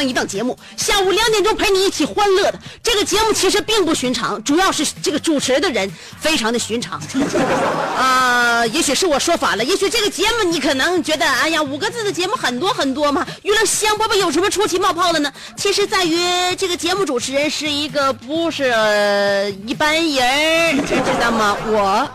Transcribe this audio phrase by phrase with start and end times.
[0.00, 2.58] 样一档节目，下午两点钟陪你一起欢乐的。
[2.82, 7.00] 这个节目其实并不寻常，主要是这个主持人的人非常的寻常。
[7.96, 15.30] 啊、 也许是我说反了，也许这个节目你可能觉得，哎呀，五个字的节目很多很多嘛，娱乐香饽饽有什么出奇冒泡的呢？
[15.56, 16.16] 其实在于
[16.56, 21.56] 这个节目主持人是一个不是、呃一般人，你知道吗？
[21.66, 22.08] 我。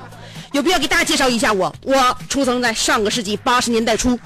[0.51, 4.17] 有必要给大家介绍一下我，我出生在上个世纪八十年代初，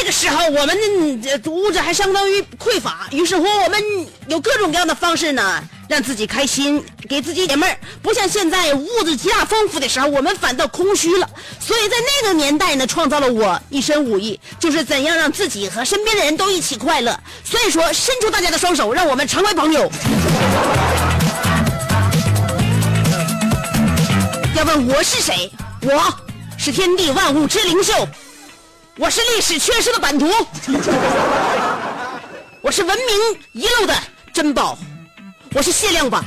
[0.00, 0.74] 那个时候我们
[1.24, 3.78] 呃物质还相当于匮乏，于是乎我们
[4.28, 7.76] 有各种各样的方式呢，让自己开心，给自己解闷儿。
[8.00, 11.28] 不像现在物质极大丰富的时候，我们反倒空虚了。
[11.60, 17.14] 所以在那个年代呢，创造了我一身武艺，就是怎样让自己和身边的人都一起快乐。
[17.44, 19.92] 所以说，伸出大家的双手，让我们成为朋友。
[24.56, 25.52] 要问我是谁？
[25.82, 26.10] 我
[26.56, 28.08] 是天地万物之灵秀，
[29.00, 30.28] 我是历史缺失的版图，
[32.60, 33.06] 我是文明
[33.52, 33.94] 遗漏的
[34.30, 34.76] 珍宝，
[35.54, 36.22] 我是限量版，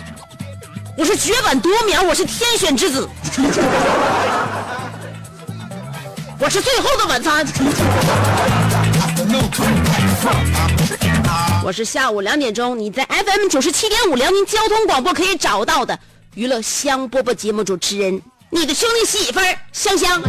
[0.97, 3.07] 我是绝版夺秒，我是天选之子，
[6.39, 7.45] 我是最后的晚餐，
[11.63, 16.00] 我是下午两点钟你在 FM 九十七点五辽宁交通广播可以找到的
[16.34, 18.19] 娱乐香饽饽节目主持人，
[18.50, 20.19] 你的兄弟媳妇儿香香。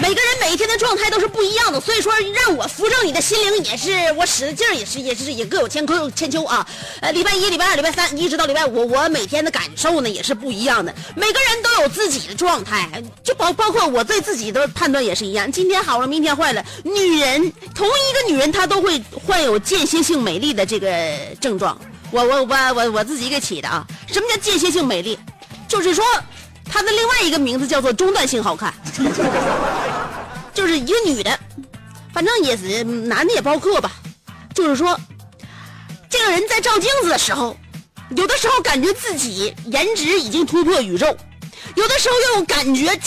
[0.00, 6.66] 每个人每一天的状态都是不一样的，所以说让我扶正你的心灵也是我使的劲儿，也是也是也各有千秋千秋啊。
[7.00, 10.92] 呃，礼拜一、礼拜二、礼拜三一直到礼拜五，我每天的感受呢也是不一样的。
[11.14, 12.88] 每个人都有自己的状态，
[13.22, 15.50] 就包包括我对自己的判断也是一样。
[15.52, 16.64] 今天好了，明天坏了。
[16.82, 20.90] 女人同一个女人，她都会患有间歇性美丽的这个
[21.40, 21.78] 症状。
[22.10, 23.86] 我我我我我自己给起的啊。
[24.06, 25.18] 什么叫间歇性美丽？
[25.68, 26.04] 就是说，
[26.64, 28.74] 它的另外一个名字叫做中断性好看。
[30.52, 31.38] 就是一个女的，
[32.12, 33.92] 反正也是男的也包括吧。
[34.54, 34.98] 就是说，
[36.08, 37.56] 这个人在照镜子的时候，
[38.16, 41.06] 有的时候感觉自己颜值已经突破宇宙，
[41.76, 42.98] 有的时候又感觉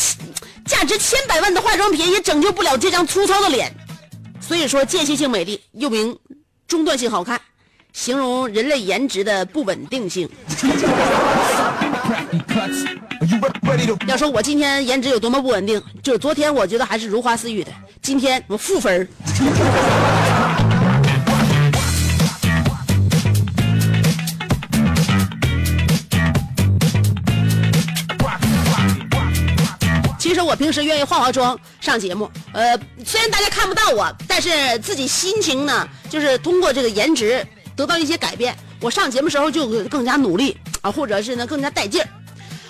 [0.66, 3.75] 价值千百万的化妆品也拯救不了这张粗糙的脸。
[4.40, 6.18] 所以说，间歇性美丽又名
[6.66, 7.40] 中断性好看，
[7.94, 10.28] 形容人类颜值的不稳定性。
[14.08, 17.72] 要说我今天颜值有多么不稳定，就是昨天我觉得还是如花似玉的，
[18.02, 19.08] 今天我负分儿。
[30.17, 32.76] 其实我平时愿意化化妆上节目，呃，
[33.06, 38.55] 虽然大家看不到我，但是自己心情呢，就是通过这个颜值得到一些改变。
[38.79, 42.08] 我上节目时候就更加努力啊，或者是呢更加带劲儿。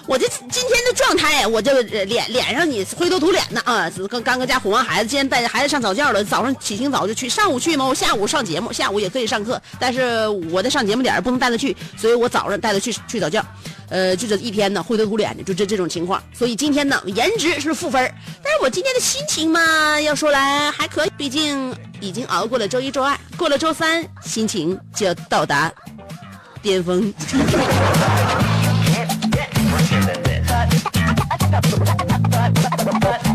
[0.05, 13.41] 我这今天的状态，我这个脸脸上你灰头土脸的啊，跟刚搁家哄完孩子，今天带着孩子上早教了，早上起清早就去，上午去嘛，我下午上节目，下午也可以上课，但是我在上节目点不能带他去，所以我早上带他去去早教，
[13.93, 18.11] 呃，就这一天呢灰头土脸的，就这这种情况，所以今天呢颜值是负分，
[18.43, 25.71] 但是我今天的心情嘛，要说来还可以，毕竟已经熬过了周一周二，过了周三，心情就要到达
[26.59, 27.13] 巅峰。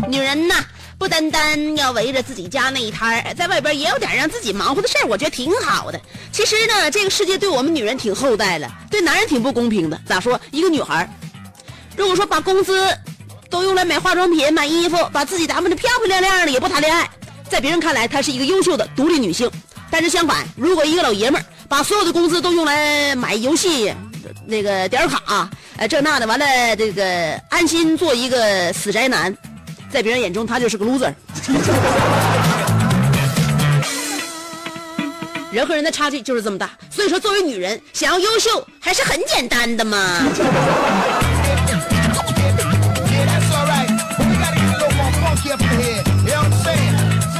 [0.09, 0.55] 女人呐，
[0.99, 5.99] 不单单要围着自己家那一摊儿，在外边也有点让自己忙活的事儿，我觉得挺好的。
[6.29, 9.97] 其实呢，这个世界对我们女人挺厚待了，对男人挺不公平的。
[10.05, 10.37] 咋说？
[10.51, 11.09] 一个女孩儿，
[11.95, 12.85] 如果说把工资
[13.49, 17.09] 都用来买化妆品、买衣服，把自己打扮的漂漂亮亮的，也不谈恋爱，
[17.49, 19.49] 在别人看来，她是一个优秀的独立女性。
[19.89, 23.93] 但是相反，如果一个老爷们儿把所有的工资都用来买游戏、
[24.45, 29.35] 那个点儿卡，呃，这那的，完了这个安心做一个死宅男，
[29.91, 31.13] 在别人眼中他就是个 loser。
[35.51, 40.21] 人和人的差距就是这么大，所以说作为女人，想要优秀还是很简单的嘛。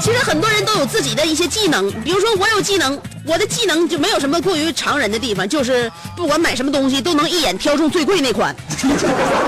[0.02, 8.56] 其实很多人都有自己的一些技能，比如说我有技能，我的技能就没有什么过于常人的地方，就是不管买什么东西都能一眼挑中最贵那款，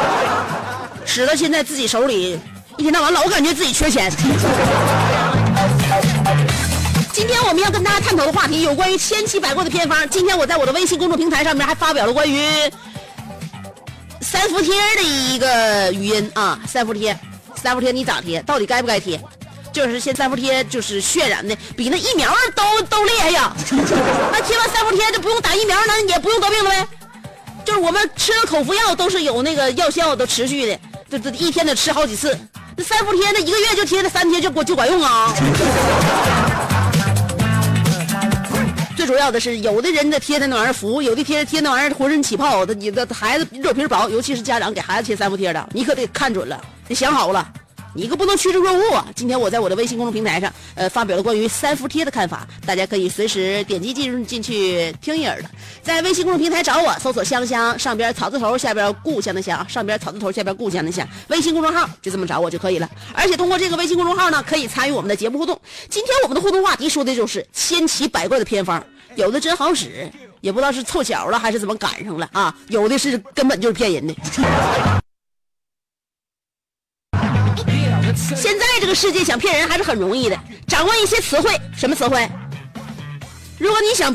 [1.03, 2.39] 使得现在自己手里
[2.77, 4.11] 一天到晚老感觉自己缺钱。
[7.13, 10.07] 今天我们要跟大家探讨的话题有关于千奇百怪的偏方。
[10.09, 12.71] 今天我在我的微信公众平台上面还发表了关于
[14.21, 17.17] 三伏贴的一个语音啊，三伏贴，
[17.61, 18.41] 三伏贴你咋贴？
[18.43, 19.21] 到底该不该贴？
[19.71, 23.55] 就是现三伏贴就是渲染的比那疫苗都都厉害呀！
[24.31, 26.87] 那贴完三伏贴就不用打疫苗，那也不用得病了呗？
[27.63, 30.79] 就是我们吃的口服药都是有那个药效都持续的，
[31.09, 32.37] 这这一天得吃好几次。
[32.77, 35.33] 那三伏贴那一个月就贴那三贴就管就管用啊！
[38.95, 47.47] 最主要的是，有的人的贴的那玩意儿服，有的贴贴那玩意儿浑身起泡，他你的孩子肉皮薄，尤其是家长给孩子贴三伏贴的，你可得看准了，得想好了，
[47.93, 49.05] 你可不能趋之若鹜啊！
[49.15, 55.49] 今天我在我的微信公众平台上，呃，发表了关于三伏贴的看法，大家可以随时点击进入进去听一耳的，
[55.83, 62.89] 在微信公众平台找我，搜索香香，上边草字头，下边故乡的乡，上边草字头，下边故乡的乡，微信公众号就这么找我就可以了。
[63.13, 65.59] 而且通过这个微信公众号呢，可以参与我们的节目互动。
[65.89, 68.81] 今天我们的互动话题说的就是千奇百怪的偏方，
[69.15, 70.09] 有的真好使，
[70.39, 74.15] 也不知道是凑巧了还是怎么赶上了啊，有的是根本就是骗人的。
[78.15, 82.29] 现在这个世界想骗人还是很容易的，掌握一些词汇，什么词汇？
[83.57, 84.13] 如果你想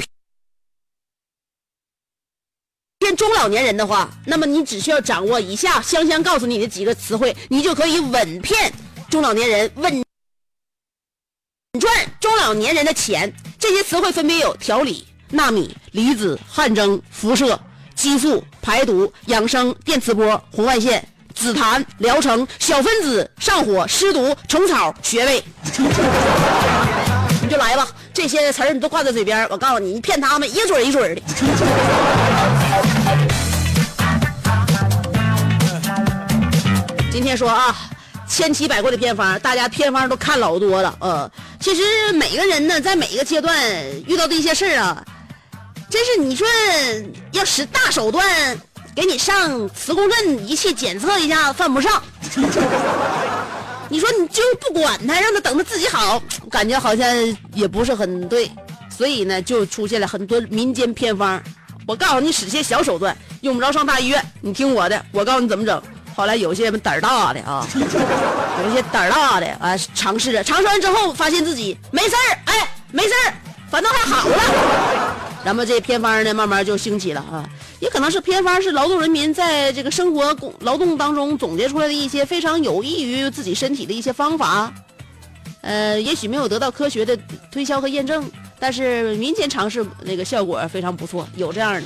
[2.99, 8.73] 骗中老年人的话，那么你只需要掌握以下香香告诉你的几个词汇，你就可以稳骗
[9.09, 10.03] 中老年人，稳
[11.79, 13.33] 赚中老年人的钱。
[13.59, 17.59] 这些词汇分别有调理、纳米、离子、汗蒸、辐射、
[17.95, 21.07] 激素、排毒、养生、电磁波、红外线。
[21.37, 25.45] 紫檀、疗程、小分子、上火、湿毒、虫草、穴位，
[27.43, 27.87] 你就来吧。
[28.13, 31.21] 这些词儿你都挂在嘴边儿，我告诉你，你骗他们一准一准的。
[37.13, 37.77] 今天说啊，
[38.27, 40.97] 千奇百怪的偏方，大家偏方都看老多了。
[41.01, 41.31] 呃，
[41.61, 41.83] 其实
[42.15, 43.55] 每个人呢，在每一个阶段
[44.07, 45.05] 遇到的一些事儿啊，
[45.91, 46.47] 真是你说
[47.33, 48.59] 要使大手段
[48.97, 52.03] 给你上磁共振仪器检测一下，犯不上。
[53.91, 56.21] 你说你就不管他，让他等他自己好，
[56.51, 57.07] 感觉好像
[57.53, 58.51] 也不是很对，
[58.89, 61.41] 所以呢，就出现了很多民间偏方。
[61.87, 64.25] 我告诉你，使些小手段，用不着上大医院。
[64.41, 65.81] 你听我的，我告诉你怎么整。
[66.17, 67.69] 后来有些胆儿大的啊，
[68.65, 73.35] 有些胆儿大的啊，尝试着，尝试完之后发现自己没事儿，哎，没事儿，
[73.71, 74.37] 反倒还好了。
[75.45, 77.45] 然后这偏方呢，慢慢就兴起了啊。
[77.81, 84.73] 也可能是偏方是劳动人民在这个生活工劳动当中总结出来的一些非常有益于自己身体的一些方法。
[85.61, 87.19] 呃，也许没有得到科学的
[87.51, 91.83] 推销和验证，但是民间尝试那个效果非常不错，有这样的。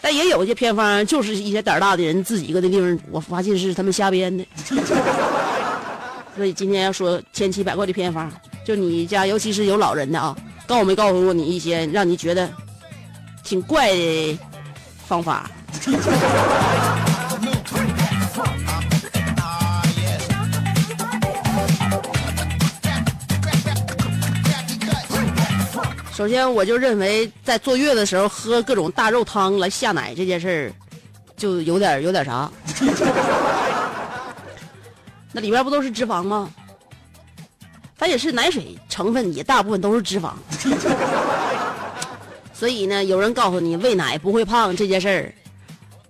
[0.00, 4.44] 但也有一些偏方，就是一些胆儿大的人自己搁那地方，我发现是他们瞎编的。
[6.36, 8.32] 所以今天要说千奇百怪的偏方，
[8.64, 12.48] 就你家尤其是有老人的啊，告没告诉过你一些让你觉得
[13.42, 14.38] 挺怪的
[15.08, 15.50] 方法。
[26.14, 30.72] 首先，我就认为在坐月子的时候喝各种大肉汤来下奶这件事儿，
[31.38, 32.50] 就有点有点啥。
[35.32, 36.50] 那里边不都是脂肪吗？
[37.96, 40.32] 它也是奶水成分，也大部分都是脂肪。
[42.58, 45.34] 所以呢，有人告诉你喂奶不会胖这件事儿，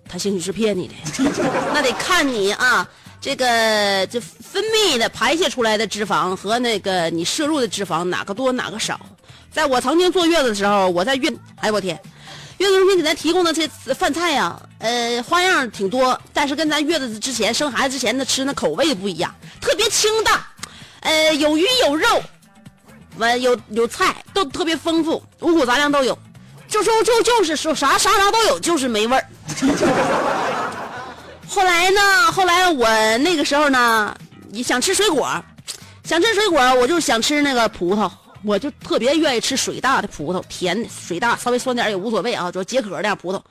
[0.07, 0.93] 他兴许是骗你的。
[1.71, 2.89] 那得看你啊，
[3.21, 8.99] 这个这分泌的排泄出来的脂肪和那个你摄入的脂肪哪个多哪个少。
[9.51, 11.99] 在我曾经坐月子的时候，我在月，哎我天，
[12.57, 20.39] 月子中心给咱提供的这饭菜呀、呃，花样挺多，但是跟咱月子之前生孩子之前的吃那口味不一样，特别清淡，
[21.01, 22.21] 呃，有鱼有肉，
[23.17, 26.17] 完有有菜，都特别丰富，五谷杂粮都有，
[26.69, 29.25] 就说就就是说啥啥啥都有，就是没味儿。
[31.47, 31.99] 后来呢，
[32.31, 34.15] 后来我那个时候呢，
[34.51, 35.27] 也想吃水果，
[36.03, 38.09] 想吃水果，我就想吃那个葡萄，
[38.43, 43.41] 我就特别愿意吃水大的葡萄，甜的水大，稍微酸点也无所谓啊，主要解渴的葡萄。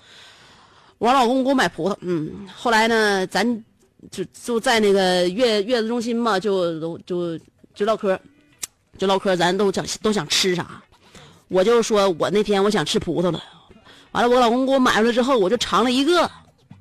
[0.99, 3.65] 我老公给我买葡萄，嗯，后来呢，咱
[4.13, 7.37] 就就在那个月月子中心嘛，就就
[7.75, 8.17] 就唠嗑，
[8.97, 10.81] 就唠嗑，咱都想都想吃啥，
[11.49, 13.43] 我就说我那天我想吃葡萄了，
[14.12, 16.31] 完了我老公给我买回来之后，我就尝了一个。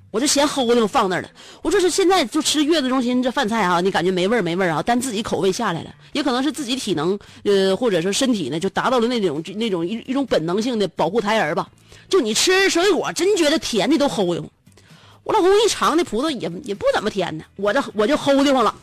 [0.09, 1.29] 我就嫌齁的，我放那儿了。
[1.62, 11.67] 我说是现在就吃月子中心这饭菜啊，你感觉没味儿没味儿啊，但自己口味下来了，也可能是自己体能呃或者说身体呢就达到了那种那种一一种本能性的保护胎儿吧。
[12.07, 14.50] 就你吃水果，真觉得甜的都齁的慌。
[15.24, 18.74] 我老公一尝那葡萄也也不怎么甜呢，我这我就齁的慌了，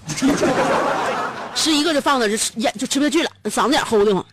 [1.56, 4.24] 吃一个就放那儿就咽就吃不下去了，嗓子眼齁的慌。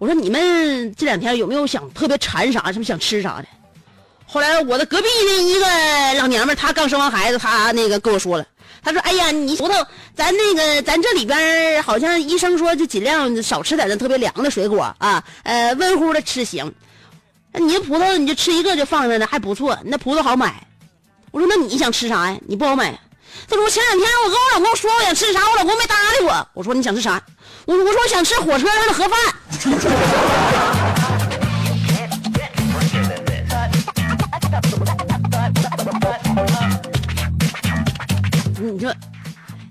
[0.00, 3.44] 我说你们这两天有没有想特别馋啥，是不是想吃啥的？
[4.26, 8.46] 后来我的隔壁的一个老娘们，她刚生完孩子，她那个跟我说了，
[8.82, 16.72] 她说：“哎呀，你葡萄，咱那个咱这里边好像医生说就尽量少吃点那特别凉的水果啊，呃，温乎的吃行。
[17.52, 20.66] 你这葡萄你就吃一个就放着呢，还不错，那葡萄好买。”
[21.30, 22.38] 我说：“那你想吃啥呀？
[22.48, 22.98] 你不好买。”
[23.46, 26.48] 她说：“前两天我跟我老公说我想吃啥，我老公没搭理我。
[26.54, 27.22] 我说你想吃啥？
[27.70, 29.16] 我我说我想吃火车上的盒饭。
[38.60, 38.92] 你说，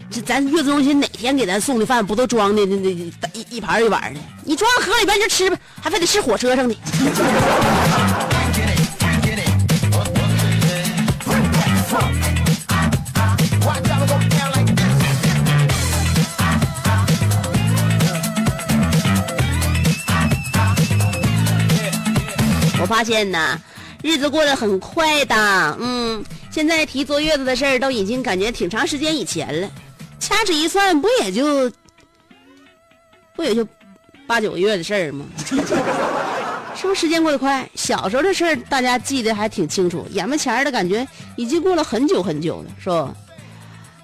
[0.10, 3.12] 这咱月子中心哪天给咱送的饭不都装的那那一
[3.50, 4.20] 一盘一碗的？
[4.46, 6.76] 你装盒里边就吃呗，还非得吃火车上的。
[23.00, 23.58] 发现呢，
[24.04, 25.34] 日子过得很快的，
[25.80, 29.72] 嗯，现在提坐月子的事儿都已经感觉挺长时间以前了，
[30.20, 31.72] 掐指一算，不也就
[33.38, 33.66] 不也就
[34.28, 35.26] 八九个月的事儿吗？
[36.76, 37.70] 是不是时间过得快？
[37.74, 43.16] 小时候的事儿大家记得还挺清楚，眼巴前儿的感觉已经过了很久很久了，是吧？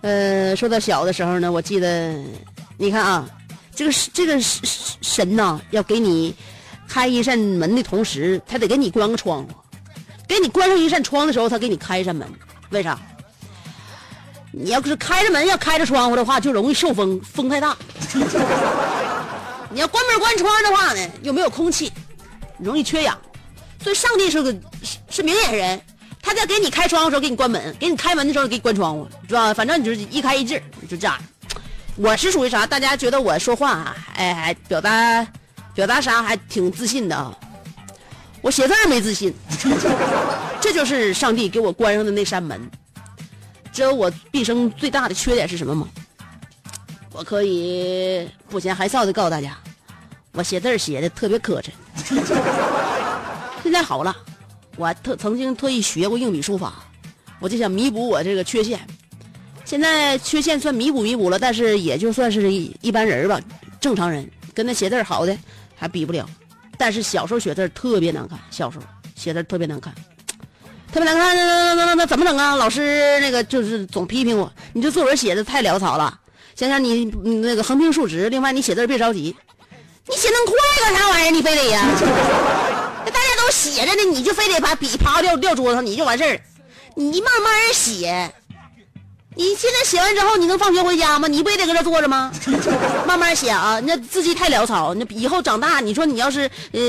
[0.04, 2.16] 呃，说到小的时候呢，我记得，
[2.78, 3.28] 你看啊，
[3.75, 4.66] 这个这个神
[5.02, 6.34] 神呐，要给你
[6.88, 9.50] 开一扇门的同时，他得给你关个窗户，
[10.27, 12.27] 给你关上一扇窗的时候，他给你开一扇门，
[12.70, 12.98] 为啥？
[14.51, 17.75] 你要是开着门，要开着窗户的话，就容易受风，风太大。
[19.70, 21.92] 你要关门关窗的话呢，又没有空气，
[22.58, 23.18] 容易缺氧。
[23.84, 25.82] 所以上帝是个是是明眼人，
[26.22, 29.54] 他在给你开窗户的时候给你关门，给你开门的时候给你关窗户，是吧？
[29.54, 31.18] 反正你就是一开一致，就这样。
[31.98, 32.65] 我是属于啥？
[32.65, 35.27] 大家觉得我说话啊，哎，还表达
[35.75, 37.38] 表达啥还挺自信的啊。
[38.41, 39.34] 我写字没自信，
[40.62, 42.60] 这就是上帝给我关上的那扇门。
[43.72, 45.88] 知道我毕生最大的缺点是什么吗？
[47.12, 49.58] 我可以不嫌害臊的告诉大家，
[50.34, 51.70] 我写字写的特别磕碜。
[53.63, 54.15] 现在好了，
[54.75, 56.84] 我特曾经特意学过硬笔书法，
[57.39, 58.79] 我就想弥补我这个缺陷。
[59.63, 63.41] 现在缺陷算弥补弥补了，但是也就算是一一般人吧，
[63.82, 65.36] 正常人跟那写字好的
[65.75, 66.25] 还比不了。
[66.77, 68.84] 但是小时候写字特别难看，小时候
[69.15, 69.94] 写字特别难看，
[70.91, 72.55] 特别难看，那那那那那怎么整啊？
[72.55, 76.20] 老师那个就是总批评我，你这作文写的太潦草了。
[76.55, 79.36] 想想你你那个横平竖直，另外你写字别着急，
[80.08, 81.32] 你写那么快干啥玩意儿？
[81.32, 81.86] 你非得呀？
[83.05, 86.39] 那 大家都写着呢，你就非得把笔啪掉掉桌子上，你就完事儿。
[86.96, 88.34] 你慢慢写，
[89.38, 91.27] 你现在写完之后，你能放学回家吗？
[91.27, 92.32] 你不也得搁这坐着吗？
[93.06, 94.94] 慢慢写啊，那字迹太潦草。
[94.94, 96.82] 那以后长大，你说你要是呃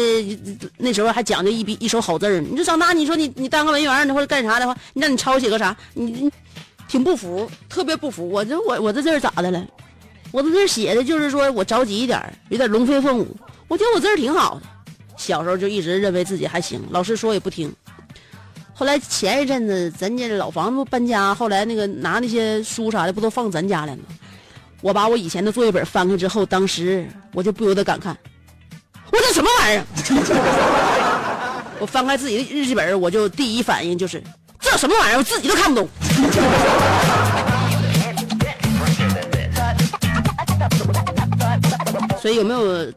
[0.78, 5.76] 那时候还讲究一笔一手好字儿，你说长大，你说你你当个文员或者干啥的话，你让你抄写个啥？
[5.94, 6.30] 你你
[6.88, 8.28] 挺不服，特别不服。
[8.28, 9.66] 我这我我这字儿咋的了？
[10.30, 13.36] 我这字儿写的就是说我着急一点儿，有点龙飞凤舞。
[13.66, 14.62] 我觉得我字儿挺好的，
[15.16, 17.74] 小时候就一直认为自己还行，老师说也不听。
[18.78, 24.02] 后来前一阵子咱家老房子搬家，后来那个拿那些书啥的不都放咱家来吗？
[24.82, 28.14] 我把我以前的作业本翻开之后，当时我就不由得感慨，
[29.10, 29.84] 我这什么玩意儿？
[31.80, 34.22] 我翻开自己的日记本，我就第一反应就是
[34.60, 35.88] 这什么玩意儿，我自己都看不懂。
[42.20, 42.92] 所以有没有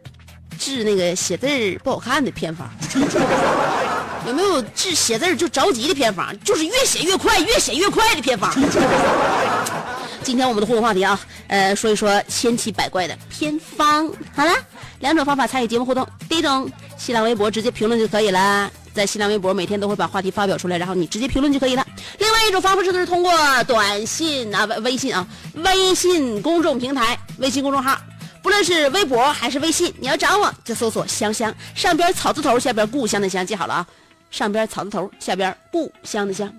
[0.60, 2.70] 治那个写字儿不好看的偏方？
[4.28, 6.38] 有没有治写字儿就着急的偏方？
[6.44, 8.54] 就是越写越快，越写越快的偏方。
[10.22, 14.12] 今天我们的互动话题啊，呃，说一说千奇百怪的偏方。
[14.36, 14.52] 好了，
[15.00, 16.06] 两种方法参与节目互动。
[16.28, 21.88] 第一种，新浪微博直接评论就可以了，在新浪微博每天都会把话题发表出来，然后你直接评论就可以了。
[22.18, 23.32] 另外一种方式就是通过
[23.64, 25.26] 短信啊、微微信啊、
[25.56, 27.98] 微信公众平台、微信公众号。
[28.42, 33.88] 不论是微博还是微信，你要找我就搜索“香香”，上边草字头，下边故乡的乡，记好了啊！
[34.32, 36.52] 上边草字头，下边故乡的乡。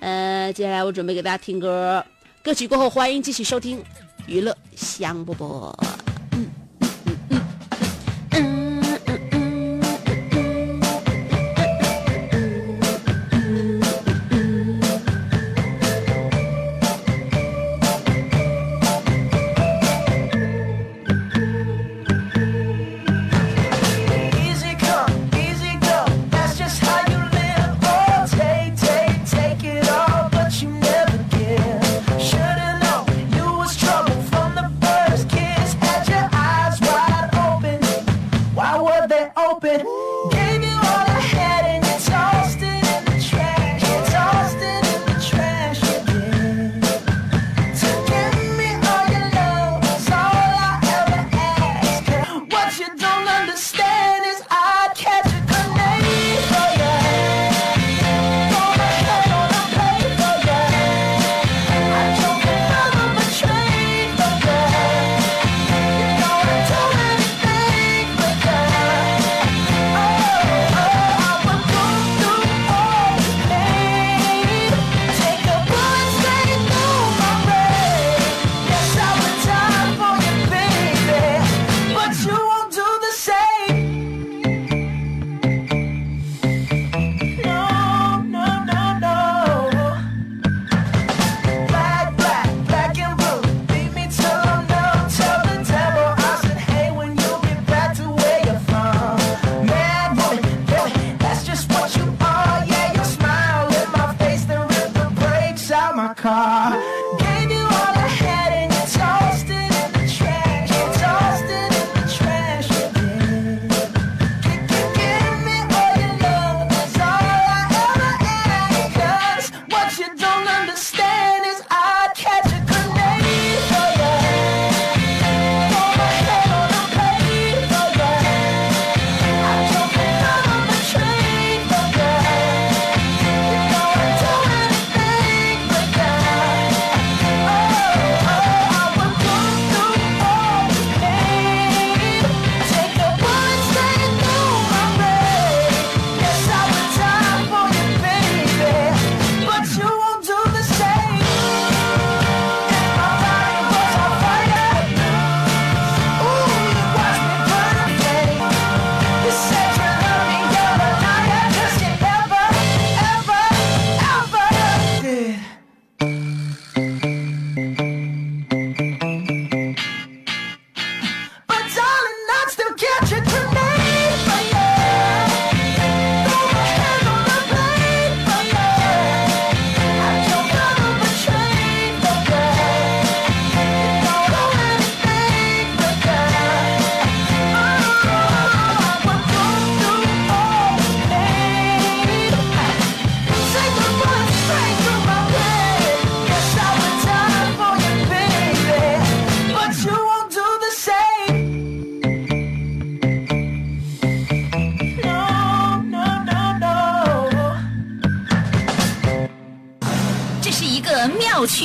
[0.00, 2.04] 呃，接下来我准备给大家听歌，
[2.42, 3.82] 歌曲过后欢迎继续收听
[4.26, 6.01] 娱乐香饽饽。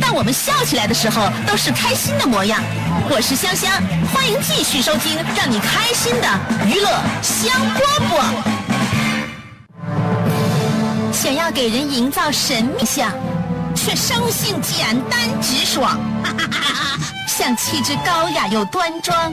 [0.00, 2.62] 但我们笑起来的时候都是开心的模样。
[3.10, 3.70] 我是香香，
[4.12, 6.28] 欢迎继续收听让你开心的
[6.66, 6.88] 娱乐
[7.22, 8.24] 香饽饽。
[11.12, 13.12] 想要给人营造神秘相，
[13.74, 15.98] 却生性简单直爽，
[17.28, 19.32] 像气质高雅又端庄，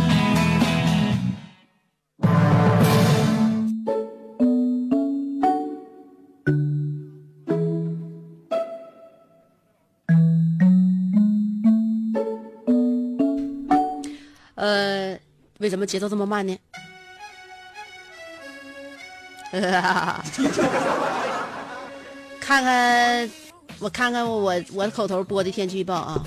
[14.61, 15.17] 呃，
[15.57, 16.55] 为什么节奏这么慢呢？
[22.39, 23.31] 看看，
[23.79, 26.23] 我看看我我口头播的天气预报啊，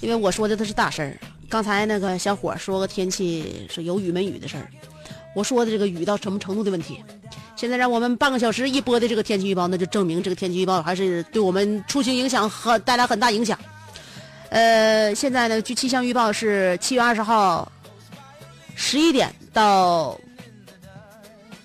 [0.00, 1.16] 因为我说的都是大事儿。
[1.48, 4.68] 刚才那个小伙说个天气是有雨没雨的事儿，
[5.32, 7.00] 我说的这个雨到什么程度的问题。
[7.54, 13.56] 现在让我们半个小时一播的这个天气预报，那就证明这个天气预报还是对我们出行影响很带来很大影响。
[14.52, 17.66] 呃，现在呢，据气象预报是七月二十号
[18.74, 20.14] 十一点到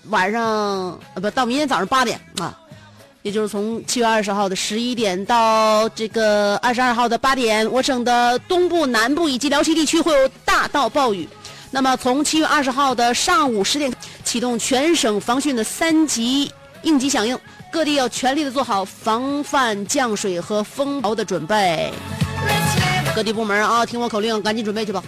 [0.08, 2.58] 晚上呃不到明天早上八点啊，
[3.20, 11.28] 也就是从七月二十号的十一点到这个二十二号的八点，我省的东部、南部以及辽西地区会有大到暴雨。
[11.70, 13.92] 那么从七月二十号的上午十点
[14.24, 16.50] 启动全省防汛的三级
[16.84, 17.38] 应急响应，
[17.70, 21.92] 各地要全力的做好防范降水和风雹的准备。
[23.18, 25.02] 各地部门啊，听我口令，赶紧准备去吧。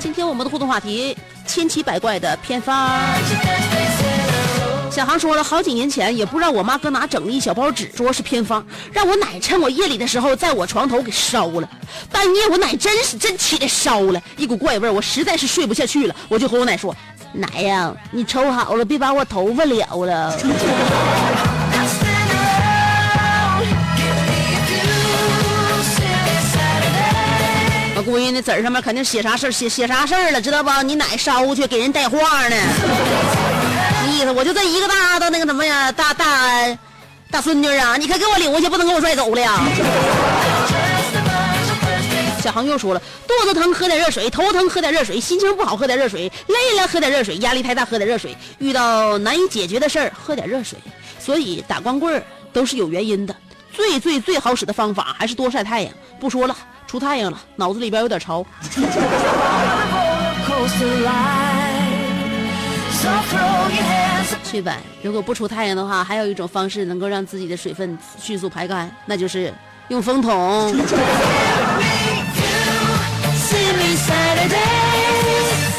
[0.00, 1.16] 今天我们的互动话题：
[1.46, 2.98] 千奇百怪的偏方。
[4.90, 11.68] 小航说了，好几年前也不知道我妈搁哪整了一小包纸，说是偏方，让我奶趁我夜里的时候在我床头给烧了。
[12.10, 16.94] 半夜我奶真是真起来烧了，一股怪味儿，我实在是睡不下去了，我就和我奶说
[17.32, 20.36] ：“奶呀，你抽好了，别把我头发燎了。”
[27.94, 30.70] 我估计那纸儿上面肯定写啥事儿，写写啥事儿了，知道不？
[30.82, 32.56] 你奶烧去给人带话呢，
[34.04, 36.26] 那意思我就这一个大的那个什么呀，大大
[37.30, 39.60] 大孙女啊，你可给我领回去，不能给我拽走了呀。
[42.42, 50.76] 小航又说了，肚子疼喝点热水，头疼喝点热水，心情不好喝点热水，累了喝点热水，压力太大喝点热水，遇到难以解决的事儿喝点热水。
[51.20, 52.20] 所以打光棍
[52.52, 53.36] 都是有原因的，
[53.72, 55.94] 最最最好使的方法还是多晒太阳。
[56.18, 56.56] 不说了，
[56.88, 58.44] 出太阳了，脑子里边有点潮。
[64.44, 69.54] 去吧，如果不出太阳的话，还有一种方式能够让自己的水分迅速排干，那就是
[69.88, 70.74] 用风筒。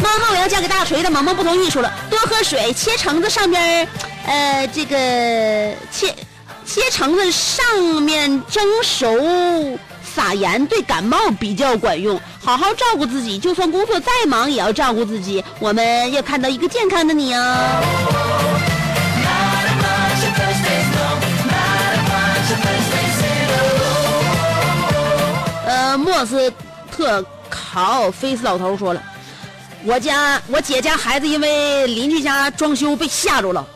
[0.02, 3.88] 妈妈，我要嫁给大锤的，萌萌不同意，说了多喝水，切橙子上边，
[4.26, 4.96] 呃，这个
[5.92, 6.14] 切
[6.66, 7.64] 切橙子上
[8.02, 12.20] 面蒸熟，撒盐对感冒比较管用。
[12.44, 15.44] 好好照顾自己，就算工作再忙也要照顾自己。
[15.60, 17.40] 我们要看到一个健康的你哦！
[25.66, 26.52] 呃，莫斯
[26.96, 27.24] 特
[27.74, 29.02] 好菲斯老头说了，
[29.84, 33.68] 我家我姐家孩子因为邻居家装修被吓着了，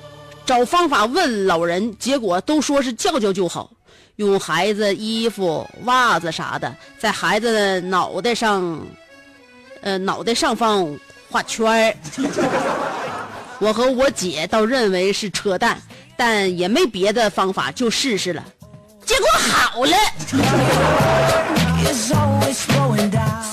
[0.46, 3.72] 找方法问老人，结果都说是叫叫就好，
[4.18, 8.80] 用孩子衣服、袜子啥的，在孩子的脑袋上，
[9.82, 10.96] 呃，脑袋上方
[11.32, 11.96] 画圈儿。
[13.58, 15.82] 我和我姐倒认为是扯淡，
[16.16, 18.46] 但也没别的方法，就试试了，
[19.04, 19.98] 结果好了。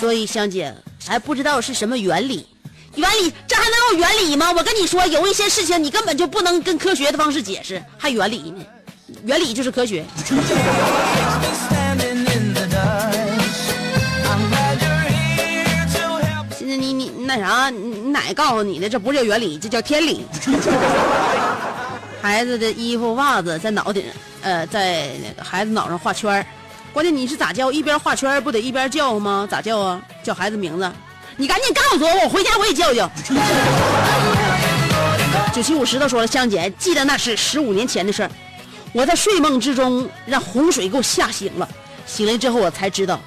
[0.05, 0.71] 所以香姐
[1.07, 2.47] 还不知道是什么原理，
[2.95, 4.53] 原理这还能有原理吗？
[4.53, 8.63] 我跟你说，有一些事情你根本就不能跟科学的方式解释，还原理呢？
[9.25, 10.05] 原理就是科学。
[16.59, 20.27] 现在你你那啥，你你奶告诉你的，这不叫原理，这叫天理。
[22.21, 24.05] 孩子的衣服、袜子在脑顶，
[24.43, 26.45] 呃，在那个孩子脑上画圈儿
[26.95, 27.73] 关键你是咋叫？
[27.73, 29.49] 一边画圈不得一边叫吗？
[29.51, 30.01] 咋叫啊？
[30.23, 30.89] 叫孩子名字？
[31.37, 33.11] 你赶紧告诉我，我回家我也叫叫。
[35.53, 38.31] 九七五石头说了，香姐记得那是十五年前的事儿。
[38.93, 41.69] 我在睡梦之中让洪水给我吓醒了，
[42.07, 43.19] 醒来之后我才知道，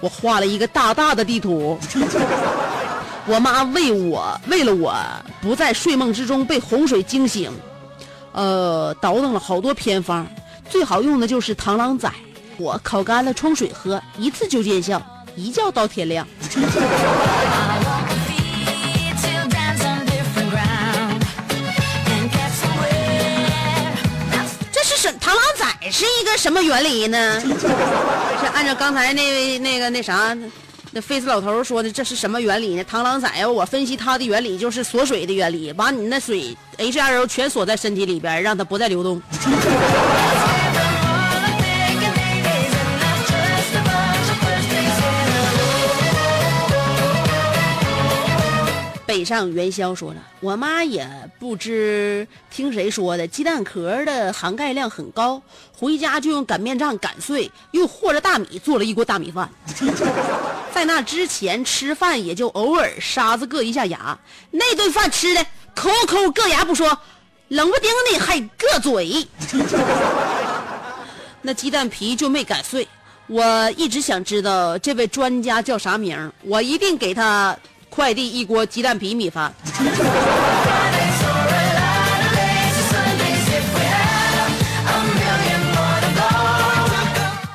[0.00, 1.78] 我画了一个大大的地图。
[3.24, 4.94] 我妈为我为了我
[5.40, 7.50] 不在睡梦之中被洪水惊醒，
[8.32, 10.26] 呃，倒腾了好多偏方，
[10.68, 12.12] 最好用的就是螳螂仔。
[12.58, 15.00] 我烤干了冲水喝，一次就见效，
[15.34, 16.26] 一觉到天亮。
[24.72, 27.40] 这是什螳螂仔是一个什么原理呢？
[28.40, 30.34] 是按照刚才那位那个那啥，
[30.92, 32.84] 那菲斯老头说的，这是什么原理呢？
[32.84, 39.20] 螳螂仔啊，我分析它的原理就是锁水的原理，把你那水 H2O 全锁在身体里边，让它不再流动。
[49.16, 55.40] 北上元宵说了，我妈也不知听谁说的，鸡蛋壳的含钙量很高，
[55.74, 59.48] 回家就用擀面杖擀碎，又和着大米做了一锅大米饭。
[60.70, 64.18] 在那之前吃饭也就偶尔沙子硌一下牙，
[64.50, 66.86] 那顿饭吃的抠抠硌牙不说，
[67.48, 69.26] 冷不丁的还硌嘴。
[71.40, 72.86] 那鸡蛋皮就没擀碎，
[73.28, 77.56] 我一直想知道这位专家叫啥名，我一定给他
[77.88, 79.52] 快递一锅鸡蛋皮米饭。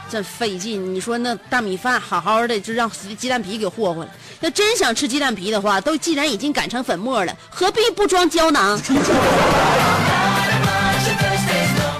[0.10, 4.10] 真费劲，你说那大米饭好好的就让鸡蛋皮给霍霍了。
[4.42, 8.78] 要真想吃鸡蛋皮的话，都既然已经擀成粉末了，何必不装胶囊？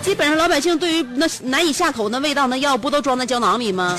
[0.02, 3.98] 基本上老百姓对于那难以下口那味道那药不都装在胶囊里吗？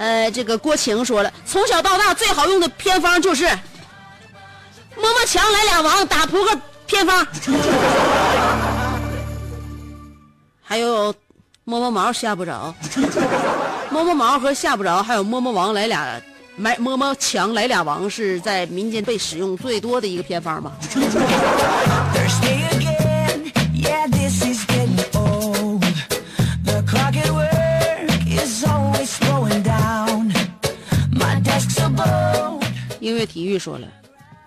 [0.00, 3.44] 呃，这个郭晴说了，从小到大最好用的偏方就是
[4.96, 7.26] 摸摸墙来俩王打扑克偏方，
[10.64, 11.14] 还有
[11.64, 12.74] 摸摸毛吓不着，
[13.92, 16.18] 摸摸毛和吓不着，还有摸摸王来俩，
[16.56, 20.72] 买摸摸墙来俩王是在民间被使用最多的一个偏方吧。
[33.00, 33.88] 音乐体育说了，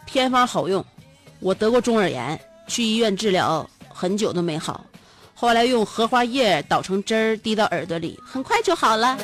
[0.05, 0.85] 偏方好用，
[1.39, 4.85] 我得过中耳炎，去医院治疗很久都没好，
[5.33, 9.17] 后来用荷花叶捣成汁儿滴到耳朵里，很快就好了。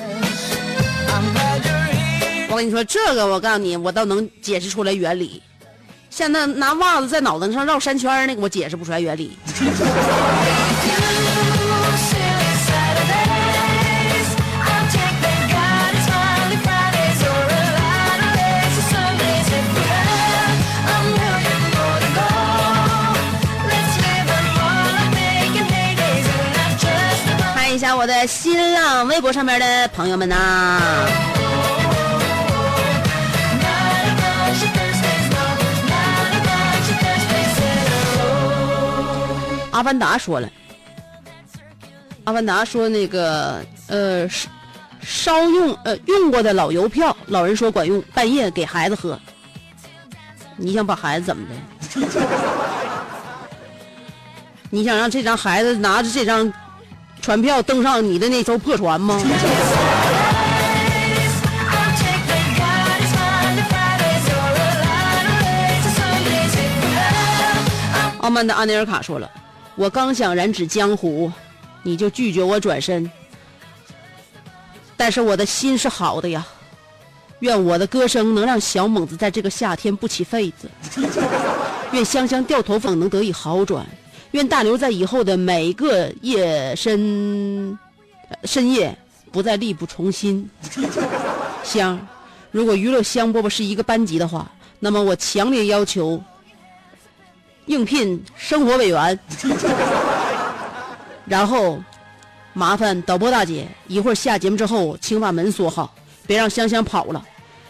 [2.50, 5.42] 我跟你说，这个我告诉你，我倒能解释出来原理。
[6.10, 9.38] 像那拿袜子在脑袋上绕三圈那个，我解释不出来原理。
[28.00, 30.80] 我的新浪微博上面的朋友们呐、
[39.72, 40.50] 阿凡达说了，
[42.24, 44.26] 阿凡达说那个呃
[45.02, 49.20] 烧用呃用过的老邮票，老人说管用，半夜给孩子喝。
[50.56, 51.56] 你想把孩子怎么的？
[54.72, 56.50] 你想让这张孩子拿着这张
[57.22, 59.28] 船票登上你的那艘破船吗？I'll
[61.98, 68.22] take that God it's Monday, Fridays or a lot of lazy Sundays if we have
[68.22, 69.30] 傲慢的安内尔卡说了
[69.76, 71.32] ：“我刚想染指江湖，
[71.84, 73.10] 你就拒绝我转身。
[74.98, 76.46] 但是我的心是好的呀，
[77.40, 80.70] 愿我的歌声能让小猛子在这个夏天不起痱子，
[81.92, 83.86] 愿香香掉头发能得以好转，
[84.32, 87.78] 愿大刘在以后的每个夜深
[88.44, 88.98] 深夜
[89.32, 90.50] 不再力不从心。
[91.64, 92.00] 香，
[92.52, 96.22] 如果娱乐香饽饽是一个班级的话，那么我强烈要求。”
[97.68, 99.20] 应聘生活委员，
[101.26, 101.80] 然后
[102.52, 105.94] 麻烦导播大姐一会儿下节目之后，请把门锁好，
[106.26, 107.24] 别让香香跑了。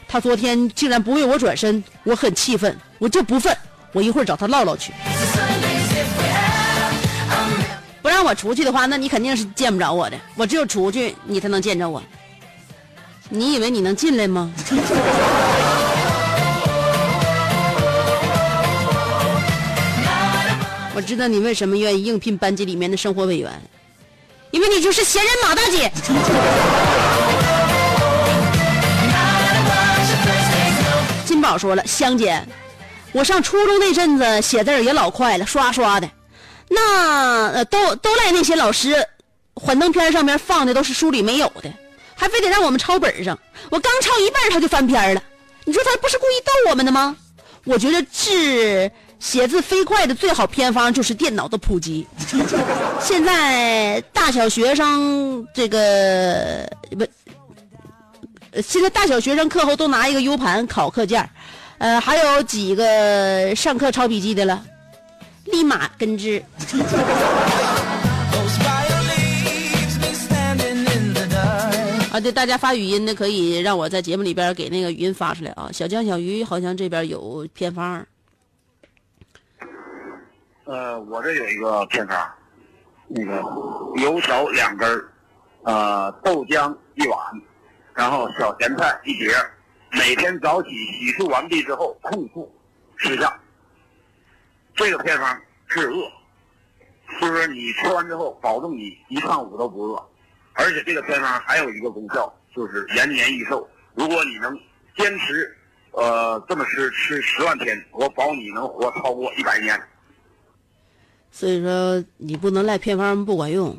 [0.07, 3.53] 她昨天竟然不为我转身，我很气愤，我就不忿，
[3.91, 4.93] 我一会儿找她唠唠去。
[8.09, 12.01] 不让我出去的话，那你肯定是见不着我的，我只有出去你才能见着我。
[13.29, 14.51] 你以为你能进来吗？
[20.95, 23.61] 我知道你为什么愿意应聘班级里面的生活委员，
[24.49, 25.91] 因为你就是闲人马大姐。
[31.27, 32.43] 金宝说了，香姐，
[33.11, 36.09] 我上初中那阵子写字也老快了，刷刷的。
[36.69, 38.95] 那呃都都赖那些老师，
[39.55, 41.73] 幻灯片上面放的都是书里没有的，
[42.15, 43.37] 还非得让我们抄本上。
[43.69, 45.23] 我刚抄一半他就翻篇了，
[45.65, 47.15] 你说他不是故意逗我们的吗？
[47.65, 52.07] 我觉得治写字飞快的最好偏方就是电脑的普及。
[53.01, 57.05] 现在大小学生这个不，
[58.61, 61.29] 现在大小学生课后都拿一个 U 盘考课件
[61.79, 64.63] 呃，还有几个上课抄笔记的了，
[65.51, 66.43] 立马根治。
[72.11, 75.69] 啊，对，大家发语音的可以让我在节目里边给那个语音发出来啊。
[75.71, 78.03] 小江、小鱼好像这边有偏方，
[80.65, 82.17] 呃，我这有一个偏方，
[83.07, 83.43] 那个
[84.01, 85.07] 油条两根儿，
[85.61, 87.19] 呃，豆浆一碗，
[87.93, 89.51] 然后小咸菜一碟儿，
[89.91, 92.51] 每天早起洗漱完毕之后空腹
[92.97, 93.39] 吃下。
[94.79, 95.37] 这个偏方
[95.67, 96.09] 治饿，
[97.19, 100.01] 就是说你吃完之后，保证你一上午都不饿。
[100.53, 103.67] 而且这个偏方还有一个功效，就是延年益寿。
[103.93, 104.57] 如果你能
[104.97, 105.53] 坚持，
[105.91, 109.77] 呃，这么吃吃十万天，我保你能活超过一百年。
[111.29, 113.77] 所以说你不能赖偏方不管用，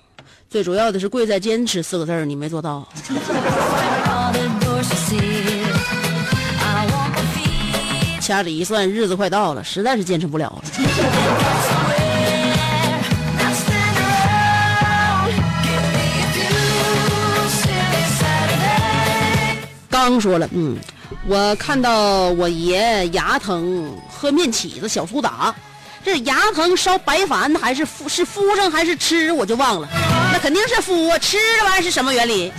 [0.50, 2.86] 最主要的是贵在坚持四个字儿你没做到。
[8.30, 10.62] 掐指一算，日子快到了，实在是坚持不了了。
[19.90, 20.78] 刚说了，嗯，
[21.26, 25.52] 我看到我爷牙疼，喝面起子、小苏打，
[26.04, 29.88] 这牙疼烧白矾还是敷是敷上还是吃，我就忘了。
[30.32, 32.52] 那肯定是敷啊，吃这玩意儿是什么原理？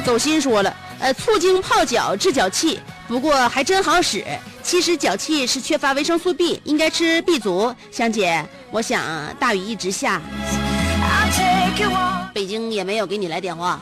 [0.00, 4.24] 走心说了，呃，醋精泡脚治脚气，不过还真好使。
[4.62, 7.74] 其实脚气是缺乏维生素 B，应该吃 B 族。
[7.90, 9.02] 香姐，我想
[9.38, 10.20] 大雨一直下，
[12.32, 13.80] 北京也没有给你来电话，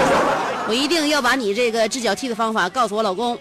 [0.68, 3.38] 我一定要把你这个治脚气的方法告诉我老公。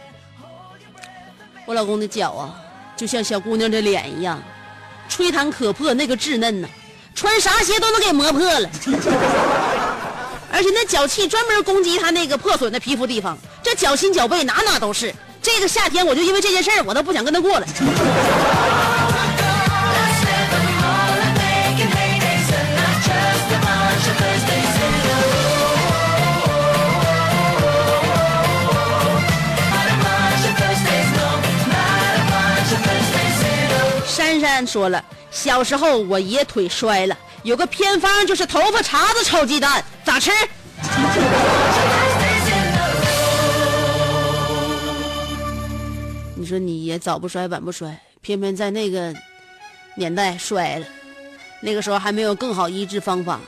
[1.65, 2.55] 我老公的脚啊，
[2.95, 4.41] 就像小姑娘的脸一样，
[5.09, 6.67] 吹弹可破，那个稚嫩呐，
[7.15, 8.69] 穿啥鞋都能给磨破了。
[10.55, 15.13] 而且那脚气专门攻击他那个破损的皮肤地方，这脚心脚背哪哪都是。
[15.41, 17.67] 这个夏天我就因为这件事儿，我都不想跟他过了。
[34.07, 37.17] 珊珊说了，小时候我爷腿摔了。
[37.45, 40.31] 有个偏方就是头发茬子炒鸡蛋，咋吃？
[46.35, 49.13] 你说你也早不摔晚不摔，偏偏在那个
[49.93, 50.87] 年代摔了，
[51.61, 53.39] 那个时候还没有更好医治方法，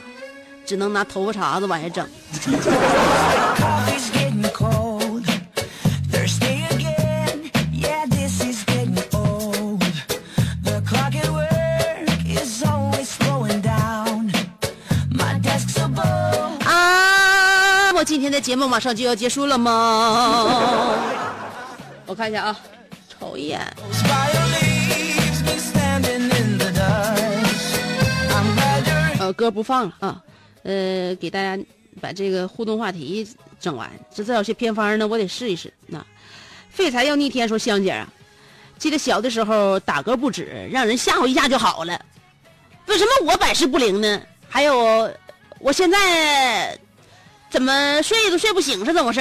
[0.64, 2.08] 只能拿头发茬子往下整。
[18.38, 20.93] 的节目马上就要结束了吗？
[22.06, 22.60] 我看一下啊，
[23.10, 23.60] 瞅一眼。
[29.19, 30.21] 呃，歌不放了啊，
[30.62, 31.58] 呃，给大家
[32.00, 33.28] 把这个互动话题
[33.60, 33.89] 整完。
[34.13, 35.73] 这这有些偏方呢，我得试一试。
[35.88, 36.06] 那
[36.69, 38.08] 废材要逆天说香姐啊，
[38.78, 42.00] 记得小的时候打嗝不止，让人吓唬一下就好了。
[42.86, 44.21] 为什么我百试不灵呢？
[44.47, 45.12] 还有，
[45.60, 46.78] 我现在
[47.50, 49.20] 怎么睡都睡不醒，是怎么回事.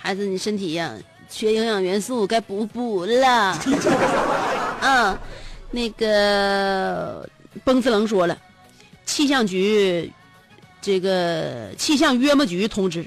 [0.00, 0.92] 孩子，你身体呀、
[1.30, 3.56] 缺营养元素，该补补了。
[4.80, 5.16] 嗯，
[5.70, 7.28] 那个
[7.64, 8.36] 崩子冷说了，
[9.06, 10.12] 气象局
[10.80, 13.06] 这个气象约么局通知，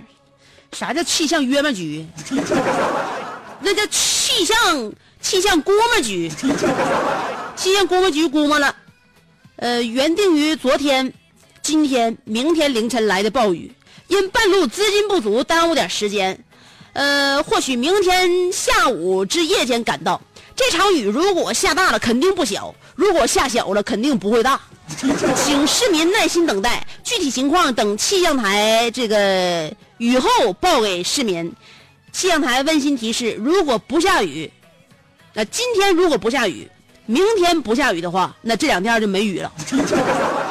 [0.72, 2.06] 啥叫气象约么局？
[3.60, 6.30] 那叫气象气象估摸局，
[7.58, 8.74] 气象估摸 局估摸了，
[9.58, 11.12] 呃，原定于昨天、
[11.66, 13.72] 今天、明天凌晨来的暴雨，
[14.08, 16.40] 因半路资金不足，耽误点时间。
[16.94, 20.22] 呃，或许明天下午至夜间赶到。
[20.56, 24.62] 这场雨如果下大了，肯定不小；如果下小了，肯定不会大。
[25.44, 31.52] 请市民耐心等待，具体情况等气象台这个雨后报给市民。
[32.12, 34.52] 气象台温馨提示：如果不下雨，
[35.34, 36.70] 那、今天如果不下雨，
[37.08, 39.52] 明天不下雨的话，那这两天就没雨了，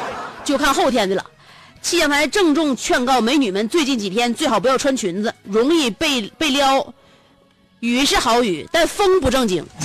[0.45, 1.25] 就看后天的了。
[1.81, 6.93] 气象台郑重劝告美女们，最近几天最好不要穿裙子，容易被被撩。
[7.81, 9.63] 雨是好雨，但风不正经。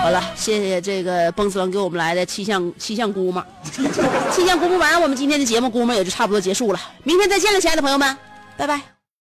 [0.00, 3.44] 好了，谢谢这个蹦斯郎给我们来的气象气象估摸。
[4.30, 6.80] 气象估摸完，我们今天的节目估摸也就差不多结束了。
[7.02, 8.16] 明天再见了，亲爱的朋友们，
[8.56, 8.97] 拜拜。